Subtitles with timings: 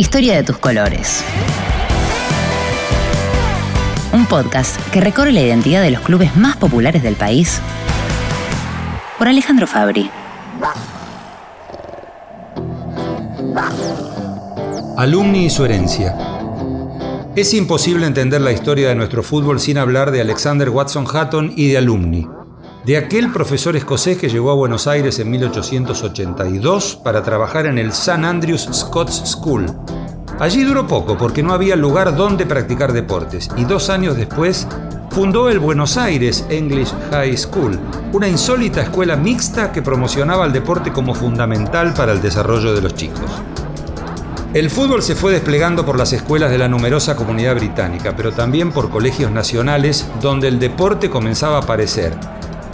[0.00, 1.22] Historia de tus colores.
[4.14, 7.60] Un podcast que recorre la identidad de los clubes más populares del país
[9.18, 10.10] por Alejandro Fabri.
[14.96, 16.16] Alumni y su herencia.
[17.36, 21.68] Es imposible entender la historia de nuestro fútbol sin hablar de Alexander Watson Hatton y
[21.68, 22.26] de Alumni,
[22.84, 27.90] de aquel profesor escocés que llegó a Buenos Aires en 1882 para trabajar en el
[27.90, 28.24] St.
[28.24, 29.66] Andrews Scots School.
[30.38, 34.66] Allí duró poco porque no había lugar donde practicar deportes y dos años después
[35.10, 37.78] fundó el Buenos Aires English High School,
[38.12, 42.94] una insólita escuela mixta que promocionaba el deporte como fundamental para el desarrollo de los
[42.94, 43.30] chicos.
[44.54, 48.72] El fútbol se fue desplegando por las escuelas de la numerosa comunidad británica, pero también
[48.72, 52.16] por colegios nacionales donde el deporte comenzaba a aparecer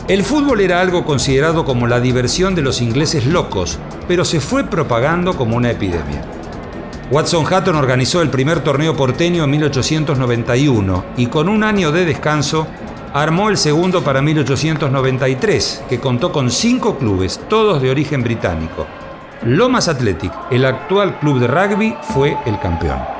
[0.08, 4.62] el fútbol era algo considerado como la diversión de los ingleses locos, pero se fue
[4.62, 6.22] propagando como una epidemia.
[7.10, 12.68] Watson Hatton organizó el primer torneo porteño en 1891 y con un año de descanso
[13.14, 18.86] armó el segundo para 1893, que contó con cinco clubes, todos de origen británico.
[19.42, 23.15] Lomas Athletic, el actual club de rugby, fue el campeón.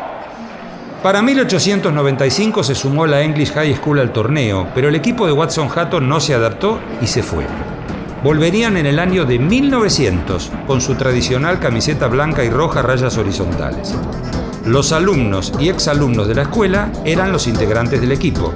[1.06, 5.68] Para 1895 se sumó la English High School al torneo, pero el equipo de Watson
[5.72, 7.46] Hatton no se adaptó y se fue.
[8.24, 13.94] Volverían en el año de 1900 con su tradicional camiseta blanca y roja rayas horizontales.
[14.64, 18.52] Los alumnos y exalumnos de la escuela eran los integrantes del equipo.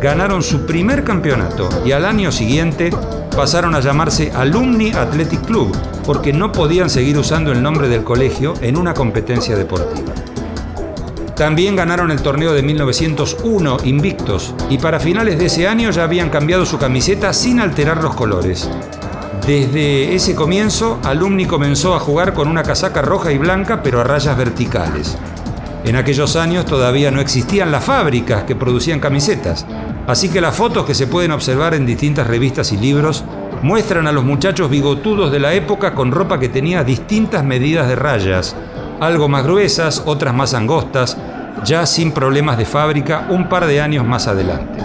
[0.00, 2.88] Ganaron su primer campeonato y al año siguiente
[3.36, 8.54] pasaron a llamarse Alumni Athletic Club porque no podían seguir usando el nombre del colegio
[8.62, 10.14] en una competencia deportiva.
[11.40, 16.28] También ganaron el torneo de 1901 invictos y para finales de ese año ya habían
[16.28, 18.68] cambiado su camiseta sin alterar los colores.
[19.46, 24.04] Desde ese comienzo, Alumni comenzó a jugar con una casaca roja y blanca pero a
[24.04, 25.16] rayas verticales.
[25.84, 29.64] En aquellos años todavía no existían las fábricas que producían camisetas,
[30.06, 33.24] así que las fotos que se pueden observar en distintas revistas y libros
[33.62, 37.96] muestran a los muchachos bigotudos de la época con ropa que tenía distintas medidas de
[37.96, 38.54] rayas,
[39.00, 41.16] algo más gruesas, otras más angostas,
[41.64, 44.80] ya sin problemas de fábrica un par de años más adelante.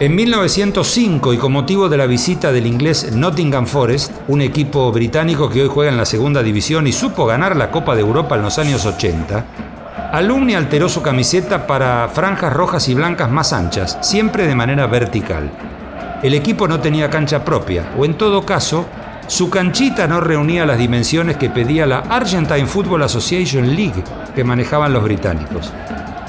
[0.00, 5.50] En 1905, y con motivo de la visita del inglés Nottingham Forest, un equipo británico
[5.50, 8.42] que hoy juega en la segunda división y supo ganar la Copa de Europa en
[8.42, 9.44] los años 80,
[10.12, 15.50] Alumni alteró su camiseta para franjas rojas y blancas más anchas, siempre de manera vertical.
[16.22, 18.86] El equipo no tenía cancha propia, o en todo caso,
[19.26, 24.02] su canchita no reunía las dimensiones que pedía la Argentine Football Association League
[24.34, 25.72] que manejaban los británicos.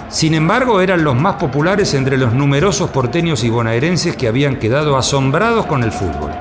[0.09, 4.97] Sin embargo, eran los más populares entre los numerosos porteños y bonaerenses que habían quedado
[4.97, 6.31] asombrados con el fútbol.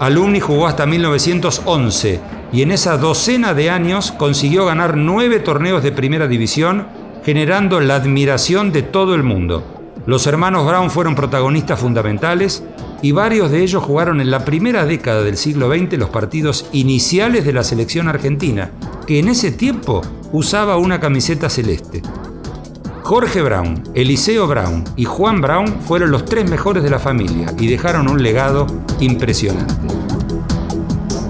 [0.00, 2.20] Alumni jugó hasta 1911
[2.52, 6.86] y en esa docena de años consiguió ganar nueve torneos de primera división,
[7.24, 9.64] generando la admiración de todo el mundo.
[10.06, 12.64] Los hermanos Brown fueron protagonistas fundamentales
[13.02, 17.44] y varios de ellos jugaron en la primera década del siglo XX los partidos iniciales
[17.44, 18.70] de la selección argentina,
[19.06, 20.02] que en ese tiempo
[20.32, 22.02] usaba una camiseta celeste.
[23.02, 27.66] Jorge Brown, Eliseo Brown y Juan Brown fueron los tres mejores de la familia y
[27.66, 28.66] dejaron un legado
[29.00, 29.74] impresionante.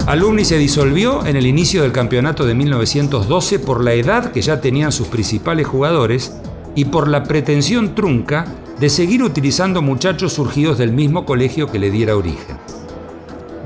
[0.06, 4.60] Alumni se disolvió en el inicio del campeonato de 1912 por la edad que ya
[4.60, 6.32] tenían sus principales jugadores
[6.74, 8.46] y por la pretensión trunca
[8.80, 12.56] de seguir utilizando muchachos surgidos del mismo colegio que le diera origen.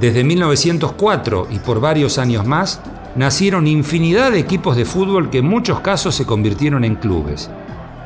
[0.01, 2.81] Desde 1904 y por varios años más,
[3.17, 7.51] nacieron infinidad de equipos de fútbol que en muchos casos se convirtieron en clubes.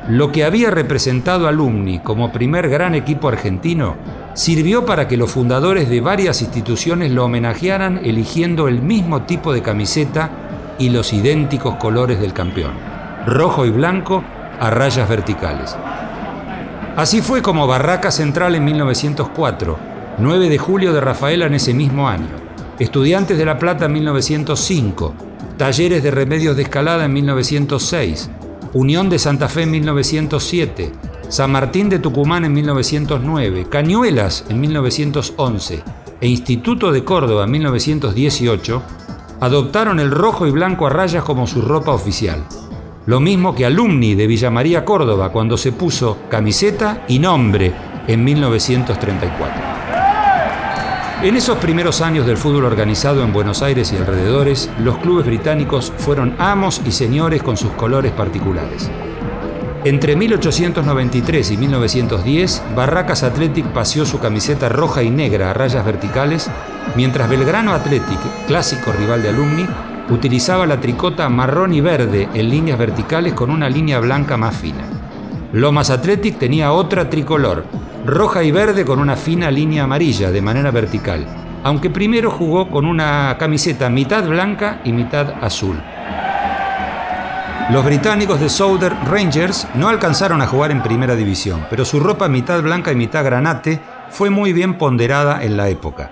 [0.09, 3.95] Lo que había representado Alumni como primer gran equipo argentino
[4.33, 9.61] sirvió para que los fundadores de varias instituciones lo homenajearan eligiendo el mismo tipo de
[9.61, 10.29] camiseta
[10.79, 12.73] y los idénticos colores del campeón,
[13.25, 14.23] rojo y blanco
[14.59, 15.75] a rayas verticales.
[16.95, 19.77] Así fue como Barraca Central en 1904,
[20.19, 22.36] 9 de julio de Rafaela en ese mismo año,
[22.79, 25.15] Estudiantes de La Plata en 1905,
[25.57, 28.29] Talleres de Remedios de Escalada en 1906,
[28.73, 30.91] Unión de Santa Fe en 1907,
[31.27, 35.83] San Martín de Tucumán en 1909, Cañuelas en 1911
[36.21, 38.83] e Instituto de Córdoba en 1918,
[39.39, 42.45] adoptaron el rojo y blanco a rayas como su ropa oficial.
[43.07, 47.73] Lo mismo que Alumni de Villa María Córdoba cuando se puso camiseta y nombre
[48.07, 49.76] en 1934.
[51.23, 55.91] En esos primeros años del fútbol organizado en Buenos Aires y alrededores, los clubes británicos
[55.97, 58.87] fueron amos y señores con sus colores particulares.
[59.83, 66.51] Entre 1893 y 1910, Barracas Athletic paseó su camiseta roja y negra a rayas verticales,
[66.95, 69.65] mientras Belgrano Athletic, clásico rival de Alumni,
[70.11, 74.83] utilizaba la tricota marrón y verde en líneas verticales con una línea blanca más fina.
[75.51, 77.65] Lomas Athletic tenía otra tricolor,
[78.07, 81.27] roja y verde con una fina línea amarilla de manera vertical,
[81.63, 85.77] aunque primero jugó con una camiseta mitad blanca y mitad azul.
[87.69, 92.29] Los británicos de Southern Rangers no alcanzaron a jugar en primera división, pero su ropa
[92.29, 96.09] mitad blanca y mitad granate fue muy bien ponderada en la época.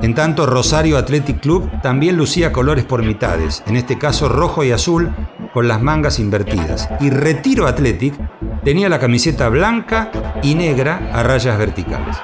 [0.00, 4.70] En tanto, Rosario Athletic Club también lucía colores por mitades, en este caso rojo y
[4.70, 5.12] azul,
[5.52, 6.88] con las mangas invertidas.
[7.00, 8.14] Y Retiro Athletic
[8.64, 10.10] tenía la camiseta blanca
[10.42, 12.16] y negra a rayas verticales.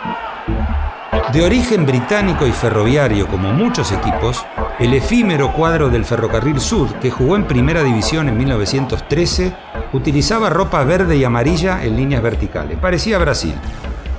[1.32, 4.44] De origen británico y ferroviario como muchos equipos,
[4.79, 9.52] el efímero cuadro del Ferrocarril Sud, que jugó en Primera División en 1913,
[9.93, 12.79] utilizaba ropa verde y amarilla en líneas verticales.
[12.79, 13.55] Parecía Brasil.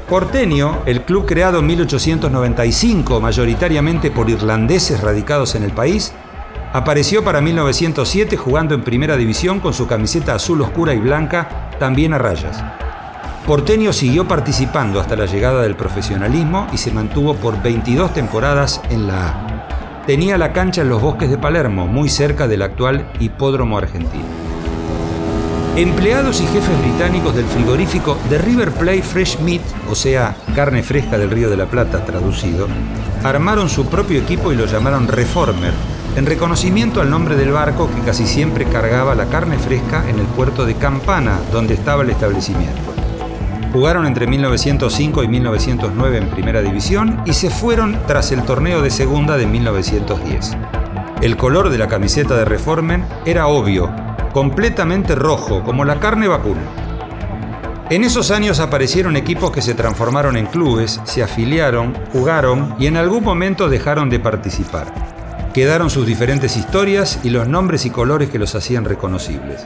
[0.07, 6.13] Porteño, el club creado en 1895 mayoritariamente por irlandeses radicados en el país,
[6.73, 12.13] apareció para 1907 jugando en Primera División con su camiseta azul oscura y blanca, también
[12.13, 12.63] a rayas.
[13.45, 19.07] Porteño siguió participando hasta la llegada del profesionalismo y se mantuvo por 22 temporadas en
[19.07, 19.49] la A
[20.09, 24.25] tenía la cancha en los bosques de Palermo, muy cerca del actual hipódromo argentino.
[25.75, 31.19] Empleados y jefes británicos del frigorífico The River Plate Fresh Meat, o sea, carne fresca
[31.19, 32.67] del Río de la Plata traducido,
[33.23, 35.73] armaron su propio equipo y lo llamaron Reformer,
[36.15, 40.25] en reconocimiento al nombre del barco que casi siempre cargaba la carne fresca en el
[40.25, 42.93] puerto de Campana, donde estaba el establecimiento.
[43.71, 48.89] Jugaron entre 1905 y 1909 en Primera División y se fueron tras el torneo de
[48.89, 50.57] Segunda de 1910.
[51.21, 53.91] El color de la camiseta de Reformen era obvio,
[54.33, 56.61] completamente rojo, como la carne vacuna.
[57.91, 62.97] En esos años aparecieron equipos que se transformaron en clubes, se afiliaron, jugaron y en
[62.97, 65.18] algún momento dejaron de participar.
[65.53, 69.65] Quedaron sus diferentes historias y los nombres y colores que los hacían reconocibles.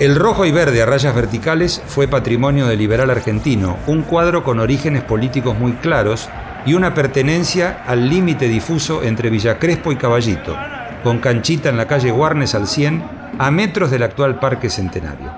[0.00, 4.58] El rojo y verde a rayas verticales fue patrimonio del liberal argentino, un cuadro con
[4.58, 6.28] orígenes políticos muy claros
[6.66, 10.56] y una pertenencia al límite difuso entre Villa Crespo y Caballito,
[11.02, 13.02] con canchita en la calle Guarnes al 100,
[13.38, 15.32] a metros del actual Parque Centenario.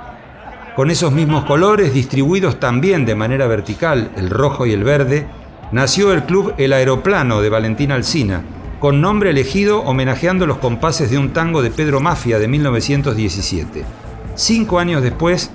[0.75, 5.27] Con esos mismos colores, distribuidos también de manera vertical, el rojo y el verde,
[5.71, 8.43] nació el club El Aeroplano de Valentín Alsina,
[8.79, 13.85] con nombre elegido homenajeando los compases de un tango de Pedro Mafia de 1917.
[14.35, 15.51] Cinco años después,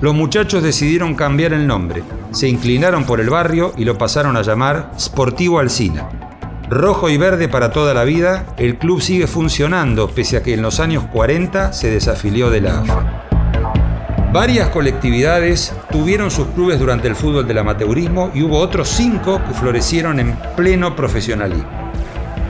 [0.00, 4.42] los muchachos decidieron cambiar el nombre, se inclinaron por el barrio y lo pasaron a
[4.42, 6.08] llamar Sportivo Alcina.
[6.68, 10.62] Rojo y verde para toda la vida, el club sigue funcionando pese a que en
[10.62, 13.24] los años 40 se desafilió de la AFA.
[14.32, 19.54] Varias colectividades tuvieron sus clubes durante el fútbol del amateurismo y hubo otros cinco que
[19.54, 21.83] florecieron en pleno profesionalismo.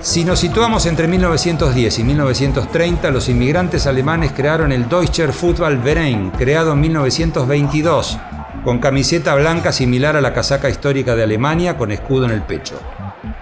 [0.05, 6.75] Si nos situamos entre 1910 y 1930, los inmigrantes alemanes crearon el Deutscher Fußballverein, creado
[6.75, 8.19] en 1922,
[8.65, 12.79] con camiseta blanca similar a la casaca histórica de Alemania con escudo en el pecho.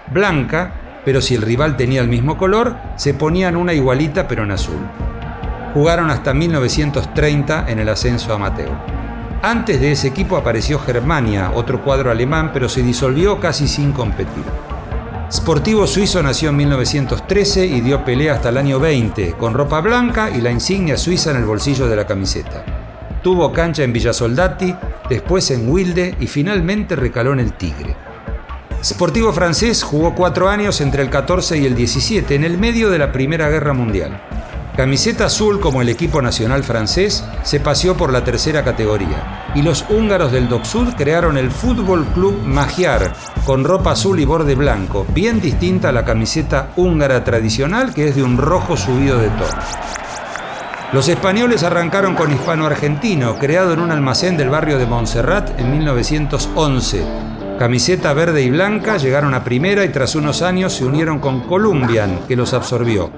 [0.09, 4.51] Blanca, pero si el rival tenía el mismo color, se ponían una igualita pero en
[4.51, 4.79] azul.
[5.73, 8.71] Jugaron hasta 1930 en el ascenso amateur.
[9.41, 14.45] Antes de ese equipo apareció Germania, otro cuadro alemán, pero se disolvió casi sin competir.
[15.33, 20.29] Sportivo Suizo nació en 1913 y dio pelea hasta el año 20, con ropa blanca
[20.29, 22.63] y la insignia suiza en el bolsillo de la camiseta.
[23.23, 24.75] Tuvo cancha en Villasoldati,
[25.09, 27.95] después en Wilde y finalmente recaló en el Tigre.
[28.83, 32.99] Sportivo francés jugó cuatro años entre el 14 y el 17, en el medio de
[32.99, 34.21] la Primera Guerra Mundial.
[34.75, 39.85] Camiseta azul como el equipo nacional francés se paseó por la tercera categoría y los
[39.87, 43.13] húngaros del Doksud crearon el Fútbol Club Magyar
[43.45, 48.15] con ropa azul y borde blanco, bien distinta a la camiseta húngara tradicional que es
[48.15, 49.61] de un rojo subido de tono.
[50.91, 55.69] Los españoles arrancaron con Hispano Argentino, creado en un almacén del barrio de Montserrat en
[55.69, 57.05] 1911.
[57.59, 62.21] Camiseta verde y blanca llegaron a primera y tras unos años se unieron con Columbian,
[62.27, 63.11] que los absorbió.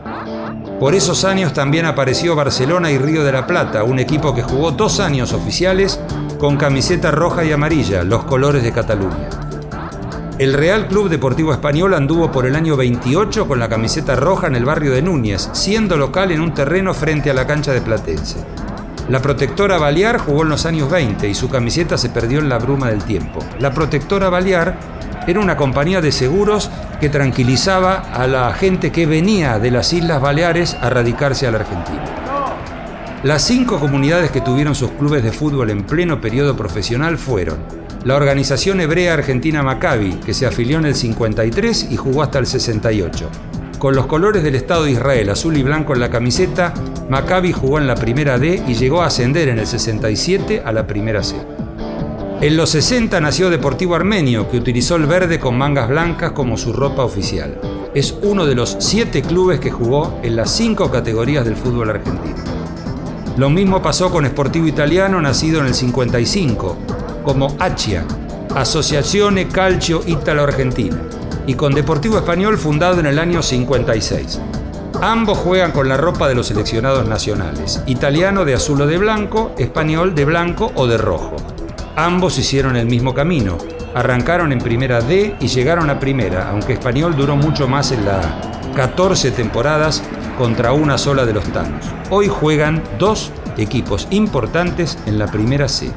[0.80, 4.72] Por esos años también apareció Barcelona y Río de la Plata, un equipo que jugó
[4.72, 6.02] dos años oficiales
[6.38, 9.30] con camiseta roja y amarilla, los colores de Cataluña.
[10.38, 14.56] El Real Club Deportivo Español anduvo por el año 28 con la camiseta roja en
[14.56, 18.40] el barrio de Núñez, siendo local en un terreno frente a la cancha de Platense.
[19.08, 22.58] La protectora Balear jugó en los años 20 y su camiseta se perdió en la
[22.58, 23.40] bruma del tiempo.
[23.60, 24.78] La protectora Balear
[25.28, 30.22] era una compañía de seguros que tranquilizaba a la gente que venía de las Islas
[30.22, 32.04] Baleares a radicarse a la Argentina.
[33.24, 37.58] Las cinco comunidades que tuvieron sus clubes de fútbol en pleno periodo profesional fueron
[38.04, 42.46] la Organización Hebrea Argentina Maccabi, que se afilió en el 53 y jugó hasta el
[42.46, 43.30] 68,
[43.80, 46.74] con los colores del Estado de Israel, azul y blanco en la camiseta,
[47.10, 50.88] Maccabi jugó en la primera D y llegó a ascender en el 67 a la
[50.88, 51.36] primera C.
[52.46, 56.74] En los 60 nació Deportivo Armenio, que utilizó el verde con mangas blancas como su
[56.74, 57.60] ropa oficial.
[57.96, 62.36] Es uno de los siete clubes que jugó en las cinco categorías del fútbol argentino.
[63.36, 66.78] Lo mismo pasó con Sportivo Italiano, nacido en el 55,
[67.24, 68.06] como ACHIA,
[68.54, 71.02] Asociazione Calcio Italo Argentina,
[71.48, 74.40] y con Deportivo Español, fundado en el año 56.
[75.02, 79.52] Ambos juegan con la ropa de los seleccionados nacionales, italiano de azul o de blanco,
[79.58, 81.38] español de blanco o de rojo.
[81.98, 83.58] Ambos hicieron el mismo camino.
[83.94, 88.20] Arrancaron en primera D y llegaron a primera, aunque Español duró mucho más en la
[88.20, 88.74] A.
[88.76, 90.04] 14 temporadas
[90.38, 91.86] contra una sola de los Tanos.
[92.10, 95.90] Hoy juegan dos equipos importantes en la primera C.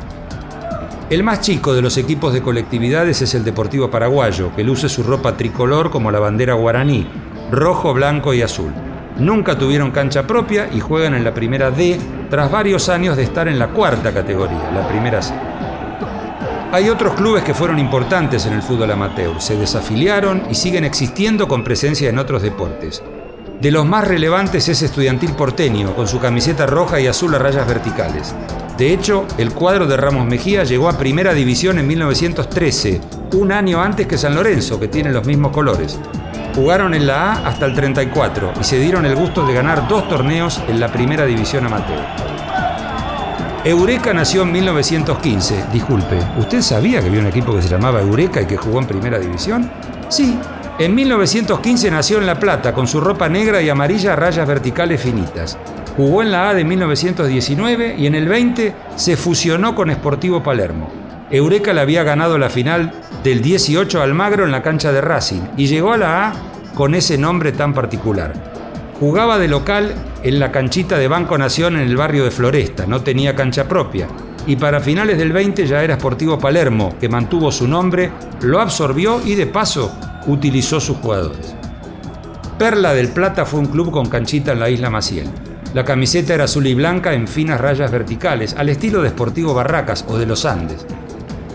[1.11, 5.03] El más chico de los equipos de colectividades es el Deportivo Paraguayo, que luce su
[5.03, 7.09] ropa tricolor como la bandera guaraní,
[7.51, 8.73] rojo, blanco y azul.
[9.19, 11.99] Nunca tuvieron cancha propia y juegan en la primera D
[12.31, 15.35] tras varios años de estar en la cuarta categoría, la primera C.
[16.71, 21.49] Hay otros clubes que fueron importantes en el fútbol amateur, se desafiliaron y siguen existiendo
[21.49, 23.03] con presencia en otros deportes.
[23.59, 27.67] De los más relevantes es Estudiantil Porteño, con su camiseta roja y azul a rayas
[27.67, 28.35] verticales.
[28.77, 33.01] De hecho, el cuadro de Ramos Mejía llegó a Primera División en 1913,
[33.33, 35.99] un año antes que San Lorenzo, que tiene los mismos colores.
[36.55, 40.07] Jugaron en la A hasta el 34 y se dieron el gusto de ganar dos
[40.07, 42.28] torneos en la Primera División Amateur.
[43.69, 45.67] Eureka nació en 1915.
[45.75, 48.87] Disculpe, ¿usted sabía que había un equipo que se llamaba Eureka y que jugó en
[48.87, 49.71] primera división?
[50.09, 50.39] Sí,
[50.79, 55.03] en 1915 nació en La Plata con su ropa negra y amarilla a rayas verticales
[55.03, 55.59] finitas.
[55.99, 60.91] Jugó en la A de 1919 y en el 20 se fusionó con Sportivo Palermo.
[61.31, 65.67] Eureka le había ganado la final del 18 Almagro en la cancha de Racing y
[65.67, 66.33] llegó a la A
[66.75, 68.33] con ese nombre tan particular.
[69.01, 73.03] Jugaba de local en la canchita de Banco Nación en el barrio de Floresta, no
[73.03, 74.09] tenía cancha propia.
[74.45, 79.21] Y para finales del 20 ya era Sportivo Palermo, que mantuvo su nombre, lo absorbió
[79.25, 81.55] y de paso utilizó sus jugadores.
[82.59, 85.29] Perla del Plata fue un club con canchita en la isla Maciel.
[85.75, 90.05] La camiseta era azul y blanca en finas rayas verticales, al estilo de Sportivo Barracas
[90.09, 90.85] o de los Andes.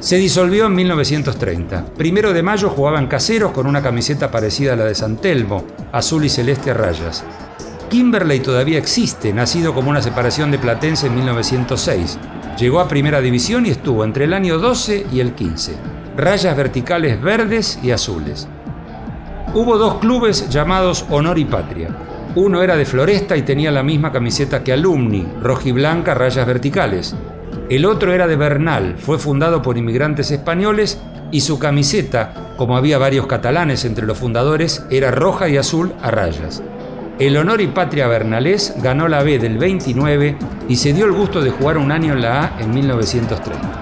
[0.03, 1.85] Se disolvió en 1930.
[1.97, 6.25] Primero de mayo jugaban caseros con una camiseta parecida a la de San Telmo, azul
[6.25, 7.23] y celeste rayas.
[7.89, 12.19] Kimberley todavía existe, nacido como una separación de Platense en 1906.
[12.59, 15.77] Llegó a primera división y estuvo entre el año 12 y el 15.
[16.17, 18.49] Rayas verticales verdes y azules.
[19.53, 21.95] Hubo dos clubes llamados Honor y Patria.
[22.35, 26.45] Uno era de Floresta y tenía la misma camiseta que Alumni, roja y blanca, rayas
[26.45, 27.15] verticales.
[27.69, 30.99] El otro era de Bernal, fue fundado por inmigrantes españoles
[31.31, 36.11] y su camiseta, como había varios catalanes entre los fundadores, era roja y azul a
[36.11, 36.61] rayas.
[37.19, 41.41] El Honor y Patria Bernalés ganó la B del 29 y se dio el gusto
[41.41, 43.81] de jugar un año en la A en 1930.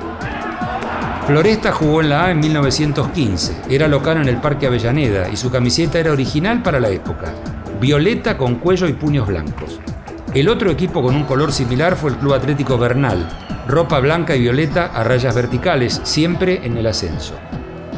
[1.26, 5.50] Floresta jugó en la A en 1915, era local en el Parque Avellaneda y su
[5.50, 7.34] camiseta era original para la época,
[7.80, 9.80] violeta con cuello y puños blancos.
[10.34, 13.28] El otro equipo con un color similar fue el Club Atlético Bernal,
[13.72, 17.34] ropa blanca y violeta a rayas verticales, siempre en el ascenso.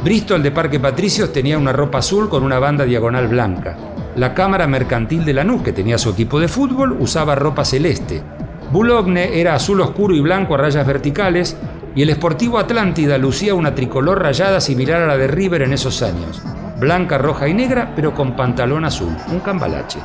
[0.04, 3.76] Bristol de Parque Patricios tenía una ropa azul con una banda diagonal blanca.
[4.16, 8.22] La Cámara Mercantil de Lanús, que tenía su equipo de fútbol, usaba ropa celeste.
[8.72, 11.58] Boulogne era azul oscuro y blanco a rayas verticales
[11.96, 16.04] y el Sportivo Atlántida lucía una tricolor rayada similar a la de River en esos
[16.04, 16.44] años.
[16.80, 20.00] Blanca, roja y negra, pero con pantalón azul, un cambalache.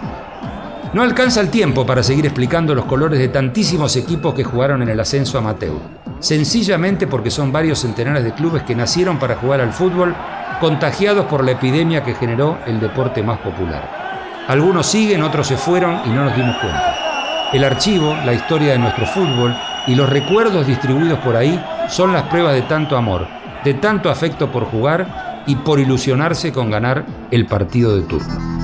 [0.94, 4.88] No alcanza el tiempo para seguir explicando los colores de tantísimos equipos que jugaron en
[4.88, 5.74] el ascenso amateur,
[6.18, 10.14] sencillamente porque son varios centenares de clubes que nacieron para jugar al fútbol,
[10.60, 14.46] contagiados por la epidemia que generó el deporte más popular.
[14.48, 17.50] Algunos siguen, otros se fueron y no nos dimos cuenta.
[17.52, 19.54] El archivo, la historia de nuestro fútbol
[19.86, 23.26] y los recuerdos distribuidos por ahí son las pruebas de tanto amor,
[23.62, 28.57] de tanto afecto por jugar y por ilusionarse con ganar el partido de turno.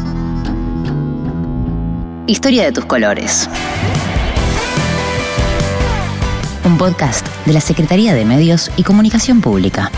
[2.26, 3.50] Historia de tus colores.
[6.64, 9.90] Un podcast de la Secretaría de Medios y Comunicación Pública.